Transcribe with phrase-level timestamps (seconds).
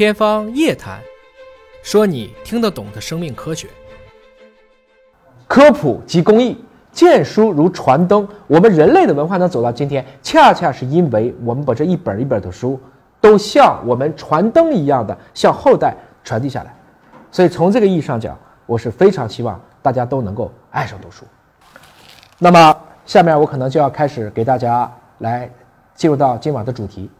[0.00, 0.98] 天方夜谭，
[1.82, 3.68] 说你听得懂的生命科学。
[5.46, 6.56] 科普及公益，
[6.90, 8.26] 见书如传灯。
[8.46, 12.80] 我们人类的文化能走到今天，恰恰是因为我们把这一本一本的书，
[13.20, 15.94] 都像我们传灯一样的向后代
[16.24, 16.74] 传递下来。
[17.30, 21.26] 所以从这个意义上讲，我是非常希望大家都能够爱上读书。
[22.38, 22.74] 那么
[23.04, 25.50] 下面我可能就要开始给大家来
[25.94, 27.10] 进入到今晚的主题。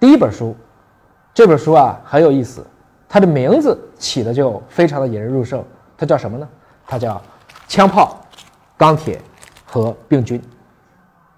[0.00, 0.56] 第一本书，
[1.34, 2.64] 这本书啊很有意思，
[3.08, 5.62] 它的名字起的就非常的引人入胜。
[5.98, 6.48] 它叫什么呢？
[6.86, 7.14] 它叫
[7.66, 8.24] 《枪炮、
[8.76, 9.20] 钢铁
[9.66, 10.38] 和病菌》。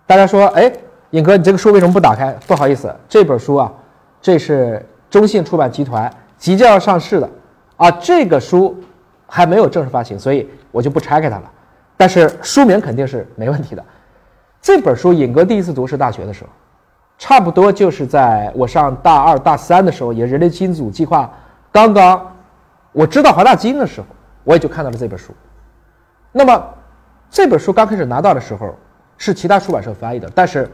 [0.07, 0.71] 大家说，哎，
[1.11, 2.31] 尹哥，你这个书为什么不打开？
[2.47, 3.73] 不好意思，这本书啊，
[4.21, 7.29] 这是中信出版集团即将要上市的
[7.77, 8.79] 啊，这个书
[9.27, 11.51] 还没有正式发行，所以我就不拆开它了。
[11.97, 13.83] 但是书名肯定是没问题的。
[14.61, 16.51] 这本书尹哥第一次读是大学的时候。
[17.19, 21.33] 差不多就是在我上大二、大三的时候，也人类基因组计划
[21.73, 22.35] 刚刚
[22.93, 24.07] 我知道华大基因的时候，
[24.45, 25.33] 我也就看到了这本书。
[26.33, 26.65] 那么
[27.31, 28.75] 这本书刚开始拿到的时候，
[29.17, 30.71] 是其他出版社翻译的，但是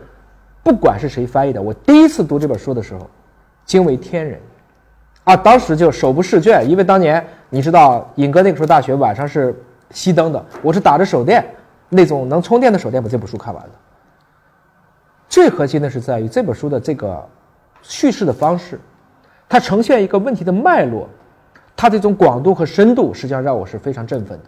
[0.62, 3.08] 不管是谁翻译的，我第一次读这本书的时候，
[3.64, 4.40] 惊为天人
[5.24, 5.36] 啊！
[5.36, 9.54] 当时就手不释卷，因为当年你知道，尹哥那个时候大学晚上是
[9.92, 11.44] 熄灯的，我是打着手电
[11.88, 13.70] 那种能充电的手电把这本书看完的。
[15.32, 17.26] 最核心的是在于这本书的这个
[17.80, 18.78] 叙事的方式，
[19.48, 21.08] 它呈现一个问题的脉络，
[21.74, 24.44] 它这种广度和深度，实际上让我是非常振奋的。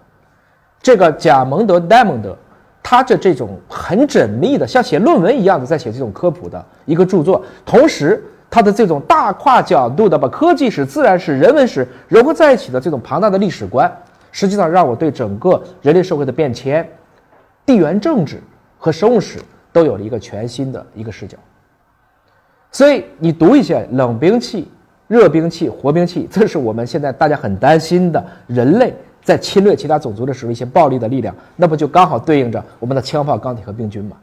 [0.82, 2.36] 这个贾蒙德·戴蒙德，
[2.82, 13.90] 他的这种很缜密的，像写论文一样的在写这种科普的一个著作，同时他的这种大跨角度的把科技史、自然史、人文史融合在一起的这种庞大的历史观，
[14.32, 16.86] 实际上让我对整个人类社会的变迁、
[17.64, 18.38] 地缘政治
[18.76, 19.38] 和生物史。
[19.74, 21.36] 都有了一个全新的一个视角，
[22.70, 24.68] 所以你读一下冷兵器、
[25.08, 34.16] 热兵器、活兵器，这是我们现在大家很担心的人类在侵略其他种族的时候一些暴力的力量，那不就刚好对应着我们的枪炮、钢铁和病菌吗？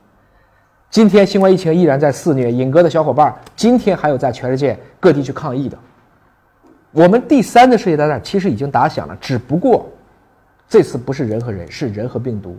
[0.90, 5.78] 今天新冠疫情依然在肆虐，尹哥的小伙伴今天还有在全世界各地去抗疫的。
[6.92, 9.90] 我们第三的世界大战其实已经打响了，只不过
[10.70, 12.58] 这次不是人和人，是人和病毒。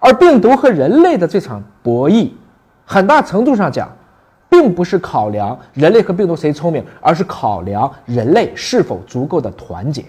[0.00, 2.30] 而病毒和人类的这场博弈，
[2.84, 3.90] 很大程度上讲，
[4.48, 10.04] 并不是考量人类和病毒谁聪明，而是考量人类是否足够的团结。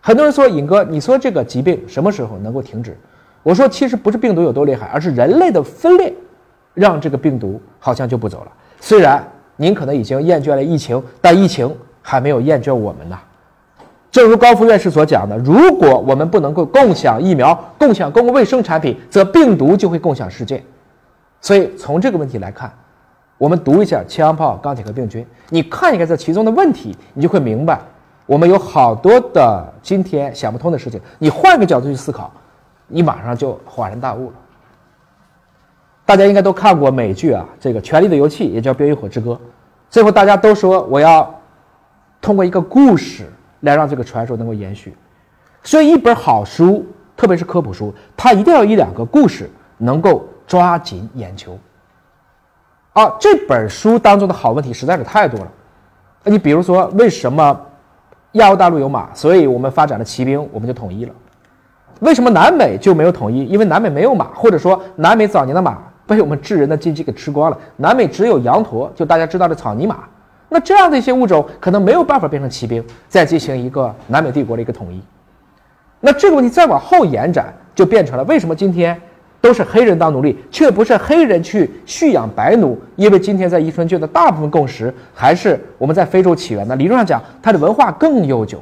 [0.00, 2.96] 很多人说，尹哥，你说这个疾病什么时候能够停止？
[3.42, 6.12] 我说，其实不是病毒有多厉害，而是人类的分裂，
[6.74, 8.52] 让这个病毒好像就不走了。
[8.80, 9.26] 虽然
[9.56, 13.18] 您可能已经厌倦了疫情，但疫情还没有厌倦我们呢。
[14.16, 20.64] 正如高福院士所讲的，如果我们不能够共享疫苗、共享公共卫生产品，则病毒就会共享世界。
[21.42, 22.72] 所以从这个问题来看，
[23.36, 27.78] 我们读一下枪炮、钢铁和病菌，你看一看这其中的问题，你就会明白，
[28.24, 30.98] 我们有好多的今天想不通的事情。
[31.18, 32.32] 你换个角度去思考，
[32.88, 34.32] 你马上就恍然大悟了。
[36.06, 39.32] 大家应该都看过美剧啊，这个《权力的游戏》也叫《冰与火之歌》，
[39.90, 41.38] 最后大家都说我要
[42.22, 43.30] 通过一个故事。
[43.60, 44.94] 来让这个传说能够延续，
[45.62, 46.86] 所以一本好书，
[47.16, 51.58] 特别是科普书，它一定要一两个故事能够抓紧眼球。
[52.92, 55.52] 啊，这本书当中的好问题实在是太多了。
[56.24, 57.60] 你比如说，为什么
[58.32, 61.12] 亚欧大陆有马，所以我们发展了骑兵，我们就统一了？
[62.00, 63.44] 为什么南美就没有统一？
[63.46, 70.00] 因为南美没有马，或者说南美早年的马被我们智人的经济给吃光了，南美只有羊驼，就大家知道的草泥马。
[70.56, 74.98] 那这样的一些物种可能没有办法变成骑兵，再进行一个南美帝国的一个统一。
[76.00, 78.98] 那这个问题再往后延展，就变成了为什么今天
[79.38, 82.80] 都是黑人当奴隶，却不是黑人去蓄养白奴？
[82.94, 86.74] 因为今天在遗传学的大部分共识还是我们在非洲起源的。
[86.74, 88.58] 理论上讲，它的文化更悠久。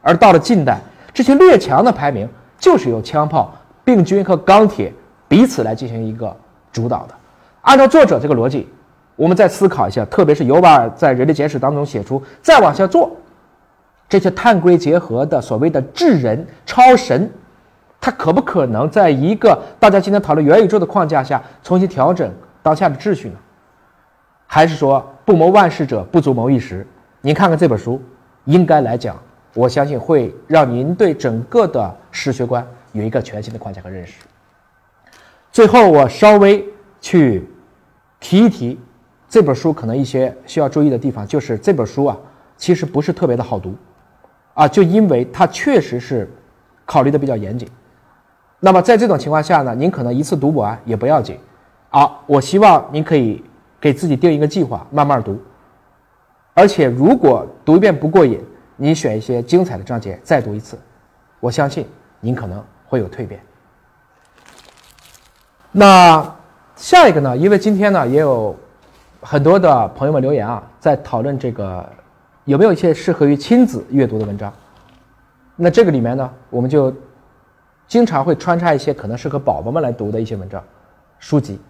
[0.00, 0.78] 而到了近代，
[1.12, 4.92] 这些列强的排名就是由枪炮、病菌和钢铁
[5.26, 6.36] 彼此来进行一个
[6.70, 7.14] 主导的。
[7.62, 8.68] 按照作者这个逻辑。
[9.14, 13.14] 我们再思考一下，特别是尤瓦尔在《人类简史》当中写出，再往下做
[14.08, 17.30] 这些碳硅结合的所谓的智人超神，
[18.00, 22.32] 它可不可能在一个大家今天讨论元宇宙的框架下重新调整
[22.62, 23.34] 当下的秩序呢？
[24.46, 26.86] 还是说不谋万事者不足谋一时？
[27.20, 28.02] 您看看这本书，
[28.46, 29.16] 应该来讲，
[29.54, 34.14] 我相信会让您对整个的史学观有一个全新的框架和认识。
[35.52, 36.64] 最后，我稍微
[37.00, 37.46] 去
[38.18, 38.80] 提一提。
[39.32, 42.14] 这本书可能一些需要注意的地方，就是这本书啊，
[42.58, 43.74] 其实不是特别的好读，
[44.52, 46.30] 啊，就因为它确实是
[46.84, 47.66] 考虑的比较严谨。
[48.60, 51.38] 那么在这种情况下呢，您可能一次读不完也不要紧，
[51.88, 53.42] 啊，我希望您可以
[53.80, 55.40] 给自己定一个计划，慢慢读。
[56.52, 58.38] 而且如果读一遍不过瘾，
[58.76, 60.78] 你选一些精彩的章节再读一次，
[61.40, 61.86] 我相信
[62.20, 63.40] 您可能会有蜕变。
[65.70, 66.36] 那
[66.76, 67.34] 下一个呢？
[67.34, 68.54] 因为今天呢也有
[69.22, 71.88] 很多的朋友们留言啊，在讨论这个
[72.44, 74.52] 有没有一些适合于亲子阅读的文章。
[75.54, 76.92] 那这个里面呢，我们就
[77.86, 80.62] 经常会穿插一些可能适合宝宝们来读的一些文章、
[81.18, 81.60] 书籍。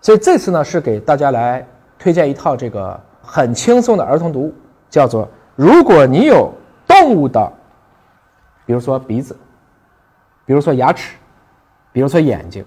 [0.00, 1.66] 所以这次呢，是给大家来
[1.98, 4.54] 推荐一套这个很轻松的儿童读物，
[4.88, 6.52] 叫做《如果你有
[6.86, 7.52] 动物的，
[8.64, 9.36] 比如说鼻子，
[10.44, 11.16] 比如说牙齿，
[11.92, 12.62] 比如说眼睛》。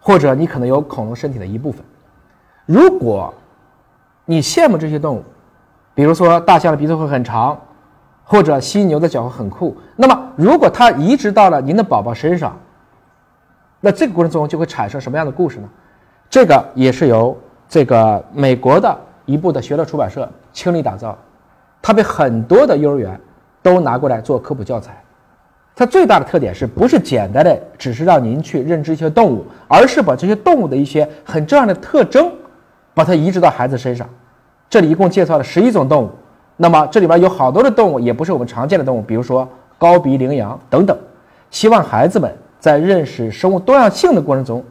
[0.00, 1.84] 或者你可能有恐龙身体的一部分。
[2.64, 3.34] 如果
[4.30, 5.24] 你羡慕这些动物，
[5.94, 7.58] 比如说大象的鼻子会很长，
[8.24, 12.54] 或者犀牛的脚会很酷，那么如果它移植到了您的宝宝身上，
[13.80, 15.68] 那这个过程中就会产生什么样的故事呢？
[16.28, 17.34] 这个也是由
[17.66, 18.94] 这个美国的
[19.24, 21.16] 一部的学乐出版社倾力打造，
[21.80, 23.18] 它被很多的幼儿园
[23.62, 25.02] 都拿过来做科普教材。
[25.74, 32.30] 它最大的特点是不是简单的只是让您去认知一些动物，而是把这些动物的一些很重要的特征，
[32.98, 34.08] 把它移植到孩子身上。
[34.68, 36.10] 这里一共介绍了十一种动物，
[36.56, 39.48] 那么这里边有好多的动物也不是我们常见的动物，比如说
[39.78, 40.98] 高鼻羚羊等等。
[41.48, 44.64] 希望孩子们在认识生物多样性的过程中，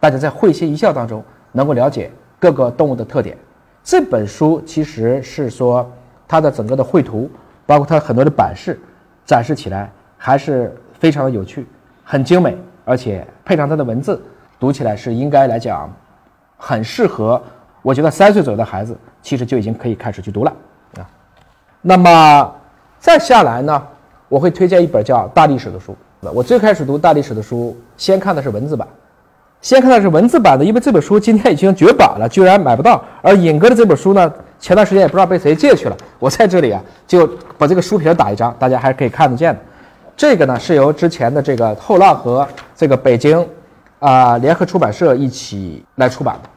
[0.00, 1.22] 大家在会心一笑当中
[1.52, 2.10] 能够了解
[2.40, 3.36] 各个动物的特点。
[3.82, 5.86] 这本书其实是说
[6.26, 7.30] 它的整个的绘图，
[7.66, 8.80] 包括它很多的版式
[9.26, 9.92] 展示起来。
[10.16, 11.66] 还是非常的有趣，
[12.02, 14.18] 很精美，而且配上它的文字，
[14.58, 15.92] 读起来是应该来讲，
[16.56, 17.38] 很适合。
[17.84, 20.52] 我觉得三岁左右的孩子其实就已经可以开始去读了
[20.96, 21.04] 啊。
[21.82, 22.54] 那么
[22.98, 23.82] 再下来呢，
[24.28, 25.94] 我会推荐一本叫《大历史》的书。
[26.32, 28.88] 我最开始读大历史的书，先看的是文字版，
[29.60, 33.04] 先看的是文字版的，因为这本书今天已经绝版了，居然买不到。
[33.20, 35.96] 而尹哥的这本书呢，前段时间也不知道被谁借去了。
[36.18, 37.26] 我在这里啊，就
[37.58, 39.60] 把这个书皮打一张，大家还是可以看得见的。
[40.16, 43.46] 这个呢是由之前的这个后浪和这个北京
[43.98, 46.48] 啊联合出版社一起来出版的。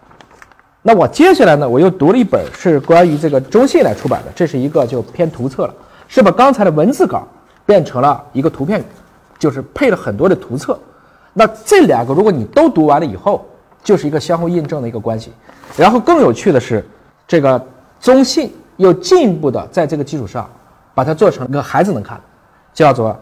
[0.88, 5.74] 那我接下来呢，我又读了一本是关于这个中信来出版的，这是一个就偏图册了，
[6.08, 7.28] 是把刚才的文字稿
[7.66, 8.82] 变成了一个图片，
[9.38, 10.80] 就是配了很多的图册。
[11.34, 13.46] 那这两个如果你都读完了以后，
[13.84, 15.34] 就是一个相互印证的一个关系。
[15.76, 16.82] 然后更有趣的是，
[17.28, 17.62] 这个
[18.00, 20.50] 中信又进一步的在这个基础上，
[20.96, 22.24] 把它做成一个孩子能看的，
[22.74, 23.14] 叫做。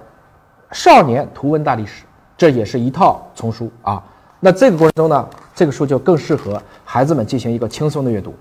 [0.71, 2.03] 少年图文大历史，
[2.37, 4.03] 这也是一套丛书啊。
[4.45, 8.31] 那这个过程中呢，这个书就更适合孩子们进行一个轻松的阅读。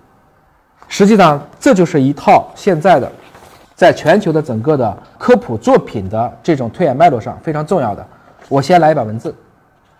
[0.87, 3.11] 实际上，这就是一套现在的，
[3.75, 8.06] 在全球的整个的科普作品的这种推演脉络上非常重要的。
[8.51, 9.35] 我先来一版文字，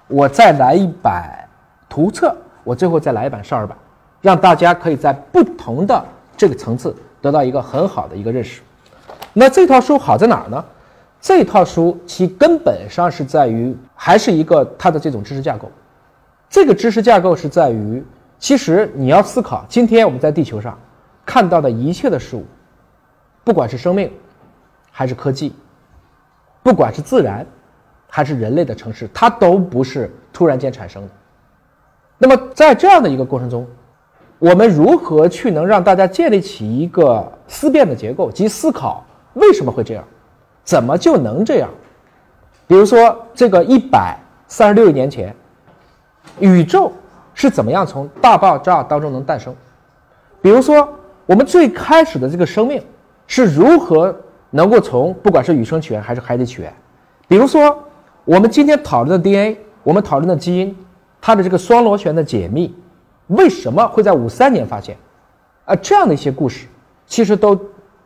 [0.07, 1.49] 我再来一版
[1.89, 3.75] 图册，我最后再来一版少儿版，
[4.21, 6.05] 让大家可以在不同的
[6.37, 8.61] 这个层次得到一个很好的一个认识。
[9.33, 10.63] 那这套书好在哪儿呢？
[11.19, 15.73] 这套书其根本上是在于，还是一个它的这种知识架构。
[16.55, 18.01] 这个知识架构是在于，
[18.39, 20.79] 其实你要思考，今天我们在地球上
[21.27, 22.47] 看到的一切的事物，
[23.43, 24.09] 不管是生命，
[24.93, 25.53] 还是科技，
[26.63, 27.45] 不管是自然，
[28.09, 31.09] 还是人类的城市，它都不是突然间产生的。
[32.19, 33.67] 那么在这样的一个过程中，
[34.39, 40.05] 我们如何去能让大家建立起一个思辨的结构及思考为什么会这样？
[40.63, 41.69] 怎么就能这样？
[42.69, 45.35] 比如说，这个一百三十六亿年前，
[46.41, 46.93] 宇宙
[47.35, 49.55] 是怎么样从大爆炸当中能诞生？
[50.41, 50.89] 比如说，
[51.27, 52.83] 我们最开始的这个生命
[53.27, 54.15] 是如何
[54.51, 56.73] 能够从不管是与生起源还是海底起源？
[57.27, 57.83] 比如说，
[58.25, 60.77] 我们今天讨论的 DNA，我们讨论的基因，
[61.21, 62.75] 它的这个双螺旋的解密，
[63.29, 64.97] 为什么会在五三年发现？
[65.65, 66.67] 啊，这样的一些故事，
[67.07, 67.59] 其实都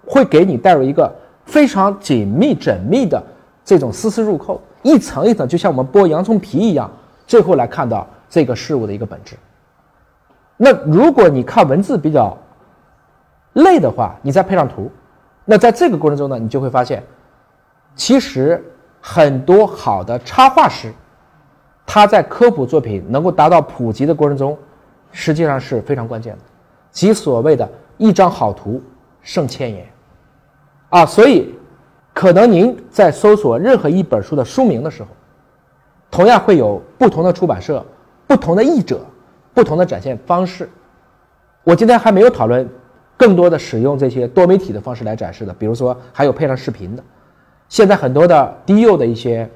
[0.07, 1.11] 会给你带入一个。
[1.49, 3.23] 非常紧密、缜密的
[3.65, 6.91] 这种丝丝入扣，一层一层，就像我们剥洋葱皮一样，
[7.27, 9.37] 最后来看到这个事物的一个本质。
[10.57, 12.37] 那如果你看文字比较
[13.55, 14.91] 累的话，你再配上图，
[15.45, 17.03] 那在这个过程中呢，你就会发现，
[17.95, 18.63] 其实
[19.01, 20.93] 很多好的插画师，
[21.87, 24.59] 他在科普作品能够达到普及的过程中，
[25.13, 26.41] 实际上是非常关键的，
[26.91, 28.83] 即所谓的一张好图
[29.23, 29.87] 胜千言。
[30.91, 31.55] 啊，所以，
[32.13, 35.09] 可能您在搜索任何一本书的书名的时候，
[36.11, 37.85] 同样会有不同的出版社、
[38.29, 39.05] 不同的译者、
[39.53, 40.69] 不同的展现方式。
[41.65, 42.69] 我今天还没有讨论
[43.17, 47.03] 更多的使用这些多媒体的方式来展示的，比如说还有配上视频的。
[47.69, 49.51] 现在很多的低幼的一些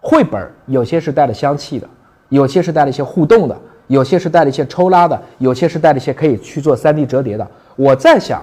[0.00, 1.88] 绘本，有些是带了香气的，
[2.28, 7.48] 有些是带了一些互动的，有些是带了一些抽拉的，有些是带了一些可以去做 3D 折叠的。
[7.76, 8.42] 我在想。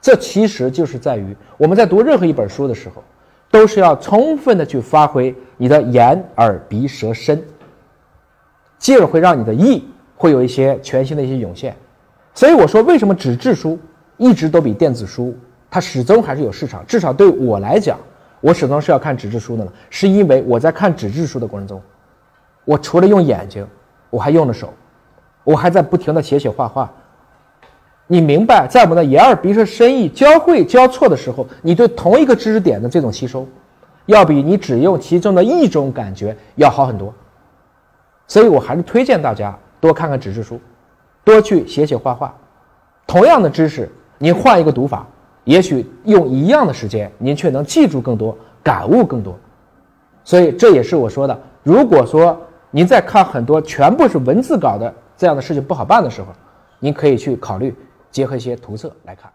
[0.00, 3.02] 这其实就是在于我们在读任何一本书的时候，
[3.50, 7.42] 都是要充分的去发挥你的眼耳鼻舌身，
[8.78, 9.84] 进而会让你的意
[10.16, 11.76] 会有一些全新的一些涌现。
[12.34, 13.78] 所以我说，为什么纸质书
[14.16, 15.36] 一直都比电子书
[15.70, 16.84] 它始终还是有市场？
[16.86, 17.98] 至少对我来讲，
[18.40, 21.82] 我始终是要看纸质书的呢，是因为我在看纸质书的过程中，
[22.64, 23.66] 我除了用眼睛，
[24.10, 24.72] 我还用了手，
[25.44, 26.90] 我还在不停的写写画画。
[28.06, 33.46] 你明白，在我们的眼耳鼻舌身意交汇交错的时候，你对同一个知识点的这种吸收，
[34.06, 37.12] 要比你只用其中的一种感觉要好很多。
[38.28, 40.60] 所以我还是推荐大家多看看纸质书，
[41.24, 42.32] 多去写写画画。
[43.04, 45.04] 同样的知识，您换一个读法，
[45.42, 49.36] 也许用一样的时间，您却能记住更多，感悟更多。
[50.22, 56.28] 所以这也是我说的，如果说您在看很多全部是文字稿的这样的事情不好办的时候，
[56.78, 57.74] 您可以去考虑。
[58.10, 59.30] 结合一些图册来看。